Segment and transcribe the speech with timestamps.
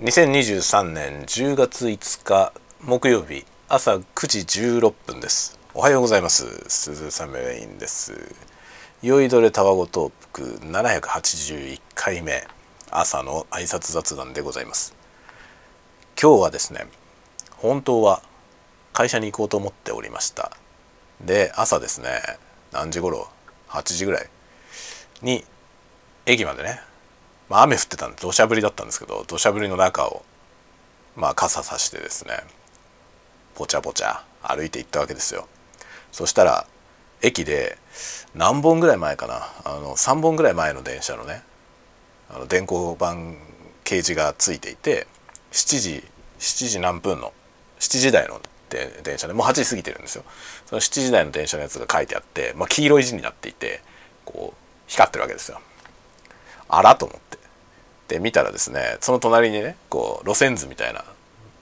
[0.00, 5.58] 2023年10月5日木曜日朝9時16分です。
[5.74, 6.64] おはようございます。
[6.68, 8.34] 鈴雨レインです。
[9.02, 12.42] 酔いどれたわごトーク781回目
[12.90, 14.94] 朝の挨拶雑談でございます。
[16.18, 16.86] 今日はですね
[17.58, 18.22] 本当は
[18.94, 20.50] 会社に行こうと思っておりました。
[21.20, 22.22] で朝ですね
[22.72, 23.28] 何時頃
[23.68, 24.30] ？8時ぐらい
[25.20, 25.44] に
[26.24, 26.80] 駅までね、
[27.50, 30.22] まあ、雨降ってたんで土砂降りだったんですけど土砂降りの中を
[31.16, 32.38] まあ傘さしてですね
[33.56, 35.46] ぽちゃぽちゃ歩いて行ったわけですよ。
[36.12, 36.66] そしたら
[37.20, 37.76] 駅で
[38.34, 41.42] 何本ぐらい前かなあの3本ぐらい前の電車のね
[42.30, 43.16] あの電光板
[43.84, 45.06] 掲示がついていて
[45.52, 46.04] 7時
[46.38, 47.32] 7時何分の
[47.80, 50.24] 7時台の電車でもう8時過ぎてるんですよ。
[50.66, 53.82] その7時台の電車のやつが書いてあって、まあ、黄色い字になっていて
[54.24, 55.60] こう光ってるわけですよ。
[56.68, 57.39] あらと思って。
[58.10, 61.04] で見たらですねその隣にねこう路線図みたいな、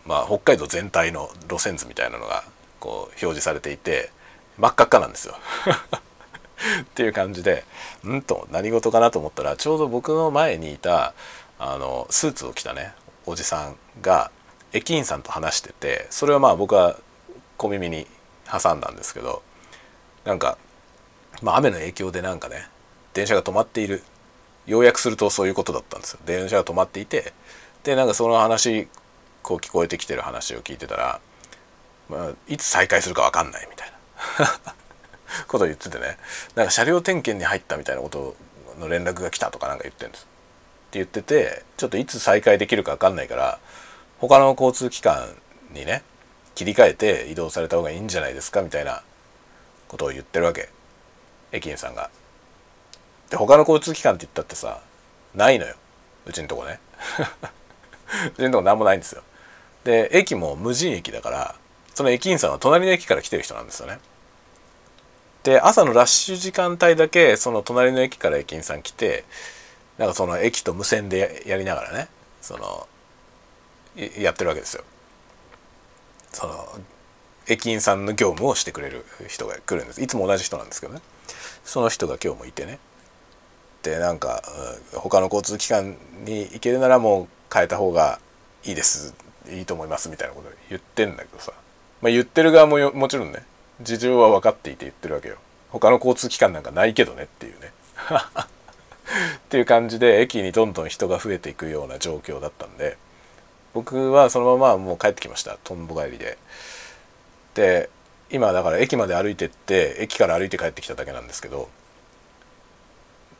[0.06, 2.42] まあ、北海道全体の路線図みたいなのが
[2.80, 4.10] こう表示されていて
[4.56, 5.34] 真っ赤っかなんですよ。
[6.80, 7.64] っていう感じで
[8.04, 11.12] んと何事かなと思ったらちょうど僕の前にいた
[11.58, 12.94] あのスーツを着たね
[13.26, 14.32] おじさんが
[14.72, 16.96] 駅員さんと話しててそれはまあ僕は
[17.58, 18.08] 小耳に
[18.50, 19.42] 挟んだんですけど
[20.24, 20.58] なんか、
[21.42, 22.66] まあ、雨の影響でなんかね
[23.14, 24.02] 電車が止まっている
[24.68, 26.20] 要約するとそういうことだったんですよ。
[26.26, 27.32] 電車が止まっていて
[27.82, 28.86] でなんかその話
[29.42, 31.20] こう聞こえてきてる話を聞いてたら、
[32.08, 33.92] まあ、いつ再開するか分かんないみたい
[34.38, 34.74] な。
[35.48, 36.18] ことを言っててね。
[36.54, 38.36] なんか車両点検に入ったみたいなこと
[38.78, 40.24] の連絡が来たとかなんか言ってるんです。
[40.24, 43.58] って言っててちょっといつ再開できるか分かんないから
[44.18, 45.36] 他の交通機関
[45.70, 46.02] にね
[46.54, 49.02] 切り替えて移動された方がいいんじゃないですかみたいな
[49.86, 50.68] ことを言ってるわけ。
[51.52, 52.10] 駅員さんが。
[53.30, 54.80] で他の交通機関って言ったってさ
[55.34, 55.74] ないのよ。
[56.26, 56.80] うちのとこね。
[58.34, 59.22] うちのとこ何もないんですよ。
[59.84, 61.54] で駅も無人駅だから
[61.94, 63.98] その駅員さんは隣の駅から来てる人なんですよね。
[65.44, 69.24] で朝のラッシュ時間帯だけその隣の駅から駅員さん来て
[69.96, 72.08] なんかその駅と無線でやりながらね
[72.40, 72.88] その
[73.96, 74.84] やってるわけですよ。
[76.32, 76.68] その
[77.46, 80.02] 駅員さんの業務をしてくれる人が来るんです。
[80.02, 81.00] いつも同じ人なんですけどね。
[81.64, 82.78] その人が今日もいてね。
[83.88, 84.42] でなんか
[84.92, 88.20] 他の交通機関に行けるならもう変えた方が
[88.64, 89.14] いいです。
[89.50, 90.10] いいと思います。
[90.10, 91.52] みたいなこと言ってんだけどさ、
[92.02, 93.42] まあ、言ってる側ももちろんね
[93.80, 95.36] 事情は分かっていて言ってるわけよ。
[95.70, 97.72] 他の交通機関なんかないけどねっていうね。
[98.36, 102.98] っていう感じで駅にどんどん人が増えていくような状況だったんで
[103.72, 105.56] 僕はそのままもう帰ってきました。
[105.64, 106.36] とんぼ帰りで。
[107.54, 107.88] で
[108.30, 111.70] 今だから駅まで歩いてって駅から歩いて帰ってきただけなんですけど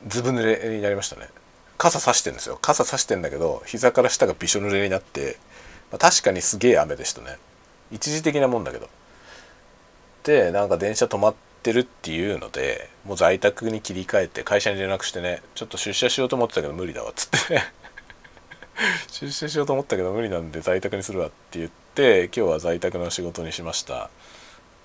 [0.07, 1.29] ずぶ濡れになりましたね。
[1.77, 2.59] 傘さしてんですよ。
[2.61, 5.39] 傘さしてんだけど膝から下がびしょ濡れになって、
[5.91, 7.39] まあ、確かにすげえ雨でしたね。
[7.91, 8.89] 一時的なもんだけど。
[10.25, 17.55] でなんか電車止まってるっていうのでもう在宅に切り替えて会社に連絡してねちょっと出社しようと思ってたけど無理だわっつって。
[17.55, 17.73] ね
[19.11, 24.11] 出社しようと思ったけど無理なんで在宅にするわって言って今日は在宅の仕事にしました。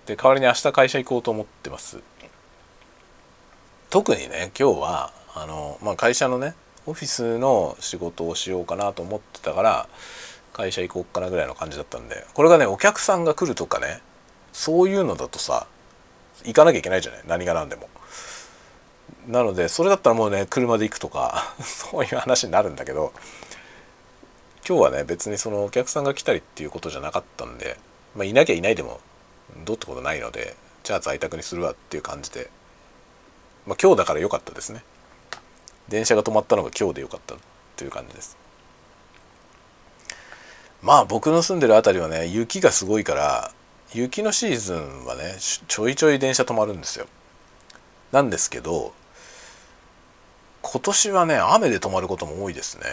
[0.05, 1.99] で代わりに明日会社行こうと思ってます。
[3.93, 6.55] 特にね今日はあの、まあ、会社のね
[6.87, 9.87] オフィスの仕事をしようかなと思ってたから
[10.51, 14.01] 会社行こうかなぐらいの感じだったんでこれがねお客さんが来るとかね
[14.51, 15.67] そういうのだとさ
[16.43, 17.87] 行かなきゃいけないじゃない何が何でも。
[19.27, 23.13] なのでそれだったらもうね車で行くとか そういう話になるんだけど
[24.67, 27.77] 今日はね別にそのお客さんが来たりっていうことじゃなかったんで、
[28.15, 29.01] まあ、いなきゃいないでも
[29.65, 32.49] どうってことないのでじゃあ在宅にするわっていう感じで
[33.65, 34.83] まあ、今日だから良かったですね。
[35.87, 37.35] 電車が止まったのが今日で良かった
[37.75, 38.37] という感じです。
[40.81, 43.51] まあ僕の住んでる辺りはね雪がすごいから
[43.93, 47.05] 雪のシーズンはねちょいちょい電車止まるんですよ。
[48.11, 48.93] なんですけど
[50.61, 52.83] 今年はね雨で止まることも多いですね。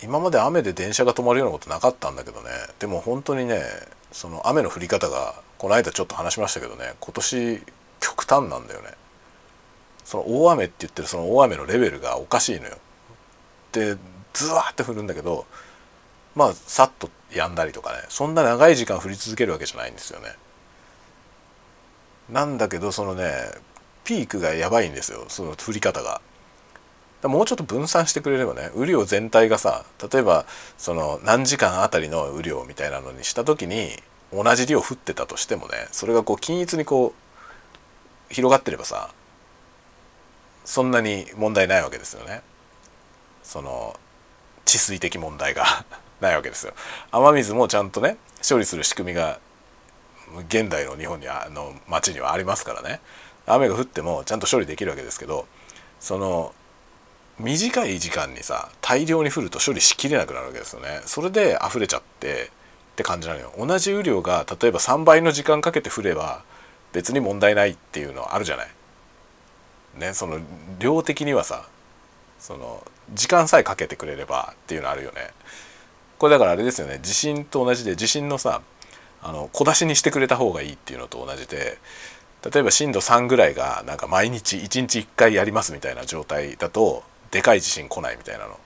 [0.00, 2.50] 今まで雨で電車が止まるようなことなかったんだけどね。
[2.78, 3.62] でも本当にね
[4.12, 7.62] その雨の降り方がこの間ちょっと話しましたけどね今年
[7.98, 8.90] 極端なんだよね。
[10.08, 12.78] その大雨って言ってるその大雨のレベルがおかしいのよ。
[13.72, 13.98] で
[14.32, 15.44] ズワーって降るんだけど
[16.34, 20.28] まあさっと止んだりとかねそんな長い時間降り続けるわけじゃないんですよね。
[22.30, 23.30] なんだけどそのね
[24.04, 26.22] ピークがやばいんですよその降り方が。
[27.24, 30.46] もうちょっと分散してくれればね雨量全体がさ例えば
[30.78, 33.90] その何時間あたりの雨量みたいなのにした時に
[34.32, 37.12] 同じ量降ってたとしてもねそれがこう均一にこ
[38.30, 39.10] う広がってればさ
[40.68, 42.42] そんなに問題ないわけですよね。
[43.42, 43.98] その
[44.66, 45.64] 治水的問題が
[46.20, 46.74] ないわけですよ。
[47.10, 49.40] 雨水もちゃんとね処理する仕組みが
[50.48, 53.00] 現代の日本にあの町にはありますからね。
[53.46, 55.48] 雨が降ってもちゃんと処理できるわけですけど
[56.00, 56.54] その
[57.38, 61.00] 短い時間にさ大量に降ると処理しきれなくなるわけですよね。
[61.06, 62.48] それで溢れちゃって
[62.92, 63.54] って感じなのよ。
[63.56, 66.42] 同じ雨量が例えば3倍の時間かけて降れば
[66.92, 68.68] 別に問題ないっていうのはあるじゃない。
[69.98, 70.40] ねその
[70.78, 71.66] 量的にはさ
[72.38, 72.84] その
[73.14, 75.30] 時間さえかけてくれればっていうのあるよね。
[76.18, 78.62] これだからあれですよね地震と同じで地震のさ
[79.22, 81.78] あの小出しにしてくれた方がいいっていうのと同じで
[82.52, 88.58] 例えば震度3ぐらいがなんか毎日1日1回やりますみたいな状態だとでかい地震来ないみたいなの。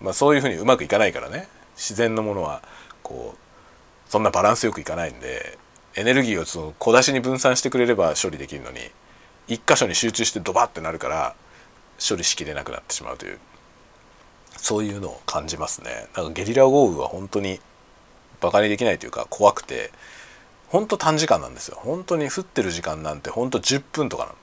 [0.00, 1.48] まあそういうふうにうまくいかないからね。
[1.76, 2.62] 自然のものは
[3.02, 5.58] こうそんなバランスよくいかないんで
[5.94, 8.80] エネルギーをその小出しに分散してくれれば処理できるのに
[9.48, 11.34] 一箇所に集中してドバッてなるから
[12.06, 13.38] 処理しきれなくなってしまうという。
[14.56, 16.08] そういうのを感じますね。
[16.16, 17.60] なんかゲリラ豪雨は本当に
[18.40, 19.90] バカにできないというか怖くて
[20.68, 21.78] 本当短時間なんですよ。
[21.80, 24.36] 本当に降ってる時間なんて本当10分とかなの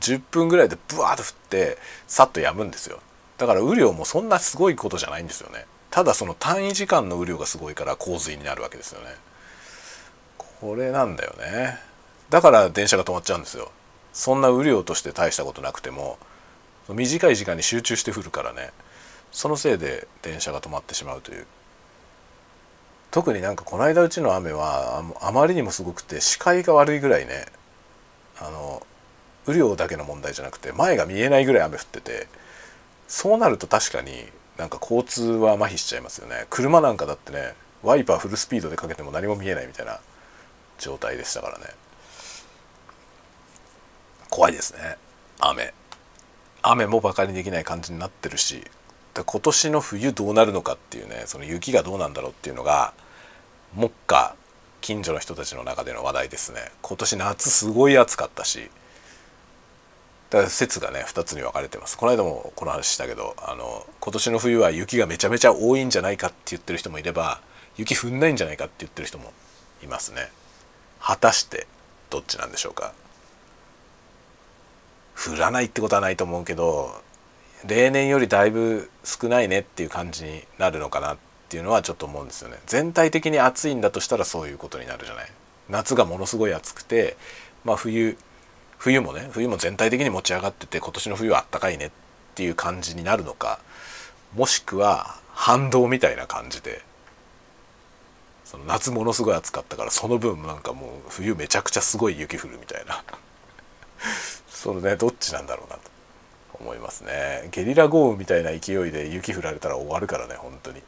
[0.00, 3.00] 10分ぐらいでブワーッと降ってさっと止むんですよ。
[3.38, 5.66] だから雨量もそんなすごいことじゃないんですよね。
[5.90, 9.14] ただその単位時間の雨量がすごいから洪水になるわけですよね。
[10.38, 11.78] これなんだよね。
[12.28, 13.70] だから電車が止まっちゃうんですよ。
[14.16, 16.16] そんな雨量として大したことなくても
[16.88, 18.70] 短い時間に集中して降るからね
[19.30, 21.46] そのせいで電車が止まってしまうという。
[23.10, 27.44] 特になんかこの間うちの雨はあまりにもすごくて視界が悪いぐらいね
[28.38, 28.86] あの
[29.46, 32.26] 雨量だけの問題じゃなくて前が見えないぐらい雨降ってて
[33.08, 34.12] そうなると確かに
[34.56, 36.46] なんか交通は麻痺しちゃいますよね。
[36.48, 37.52] 車なんかだってね
[37.82, 40.00] ワイパーフルスピードでかけても何も見えないみたいな
[40.78, 41.66] 状態でしたからね。
[44.36, 44.98] 怖いですね。
[45.40, 45.72] 雨。
[46.60, 48.62] 雨もバカにできない感じになってるし。
[49.14, 52.92] 今年の冬どうなるのかっていうねその雪がどうなんだろうっていうのが
[53.74, 54.36] 目下
[54.82, 56.70] 近所の人たちの中での話題ですね。
[56.82, 58.70] 今年夏すごい暑かったし。
[60.28, 61.96] だから説がね2つに分かれてます。
[61.96, 67.40] この間もこの話したけどあの今年の冬は雪がめちゃめちゃ多いんじゃないかって言ってる人もいれば
[67.78, 69.32] 雪降んないんじゃないかって言ってる人も
[69.82, 70.30] いますね。
[71.00, 71.66] 果たして
[72.10, 72.92] どっちなんでしょうか。
[75.16, 77.02] 降らないってことはないと思うけど
[77.66, 81.18] 例年よりだいぶ少ないねっていう感じになるのかなっ
[81.48, 82.58] ていうのはちょっと思うんですよね。
[82.66, 85.30] 全体的に暑いんだとしたらそういうことになるじゃない？
[85.68, 87.16] 夏がものすごい暑くて
[87.64, 88.16] まあ冬
[88.78, 91.90] 冬もね冬も全体的に持ち上がってて今年の冬はあったかいねっ
[92.34, 93.58] ていう感じになるのか
[94.34, 96.82] もしくは反動みたいな感じで
[98.44, 103.02] その夏ものすごい暑かったからその分なんかもう冬めちゃくちゃすごい雪降るみたいな。
[104.56, 105.82] そのねどっちなんだろうなと
[106.58, 107.48] 思いますね。
[107.52, 110.82] ゲリラ豪雨みたいな勢いで雪降られたら終わるからね本当に。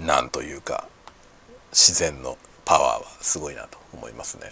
[0.00, 0.88] なんというか
[1.72, 4.50] 自然のパワーはすごいなと思いますね。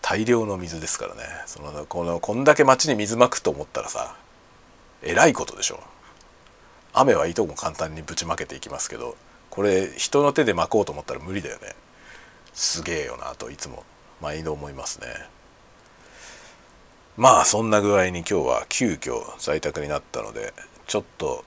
[0.00, 1.22] 大量の水ですからね。
[1.46, 4.16] そのこのこんだけ町に水まくと思ったらさ
[5.02, 5.80] えらいことでしょ。
[6.92, 9.16] 雨はいとも簡単にぶちまけていきますけど
[9.50, 11.74] これ人の手でまこうと思ったら無理だよね。
[12.52, 13.84] すげえよなといつも
[14.20, 15.06] 毎度思いますね。
[17.16, 20.54] まあそんな具合に今日は急遽在宅になったので
[20.86, 21.44] ちょっと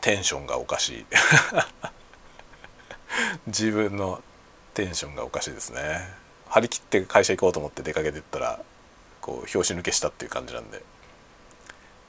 [0.00, 1.06] テンションがおかしい。
[3.46, 4.22] 自分の
[4.74, 6.08] テンションがおかしいですね。
[6.48, 8.60] 張り切って会社行こうと思って出かけてったら
[9.20, 10.82] こう拍子抜けしたっていう感じなんで。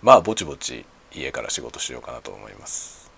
[0.01, 3.09] まあぼちぼち家から仕事しようかなと思います。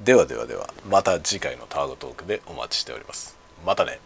[0.00, 3.36] ではではではまた次回のタワゴトークでお待ちしております。
[3.66, 3.98] またね。